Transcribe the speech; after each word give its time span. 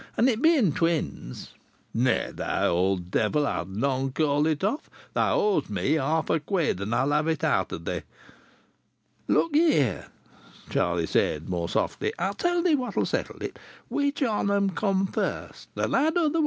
And 0.17 0.27
it 0.29 0.41
being 0.41 0.73
twins" 0.73 1.51
"Nay, 1.93 2.31
thou 2.33 2.69
old 2.69 3.11
devil, 3.11 3.45
I'll 3.45 3.65
none 3.65 4.11
call 4.13 4.47
it 4.47 4.63
off. 4.63 4.89
Thou 5.13 5.39
owes 5.39 5.69
me 5.69 5.91
half 5.91 6.27
a 6.31 6.39
quid, 6.39 6.79
and 6.81 6.95
I'll 6.95 7.11
have 7.11 7.27
it 7.27 7.43
out 7.43 7.71
of 7.71 7.85
thee." 7.85 8.01
"Look 9.27 9.53
ye 9.55 9.73
here," 9.73 10.07
Charlie 10.71 11.05
said 11.05 11.49
more 11.49 11.69
softly. 11.69 12.11
"I'll 12.17 12.33
tell 12.33 12.63
thee 12.63 12.73
what'll 12.73 13.05
settle 13.05 13.43
it. 13.43 13.59
Which 13.89 14.23
on 14.23 14.49
'em 14.49 14.71
come 14.71 15.05
first, 15.05 15.69
th' 15.75 15.87
lad 15.87 16.17
or 16.17 16.29
th'wench?" 16.31 16.39